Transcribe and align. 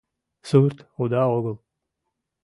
Сурт 0.49 0.77
уда 1.01 1.21
огыл». 1.37 1.57